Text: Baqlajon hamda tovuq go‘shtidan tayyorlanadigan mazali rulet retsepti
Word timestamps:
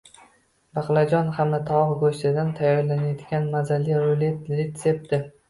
Baqlajon 0.77 1.29
hamda 1.39 1.59
tovuq 1.67 1.93
go‘shtidan 2.05 2.49
tayyorlanadigan 2.61 3.47
mazali 3.53 4.01
rulet 4.01 4.53
retsepti 4.57 5.23